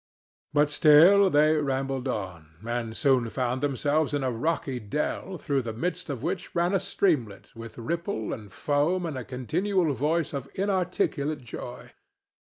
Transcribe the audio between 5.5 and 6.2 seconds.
the midst